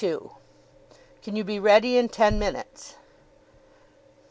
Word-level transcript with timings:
"CAN 1.21 1.35
YOU 1.35 1.43
BE 1.43 1.59
READY 1.59 1.95
IN 1.95 2.09
TEN 2.09 2.39
MINUTES?" 2.39 2.95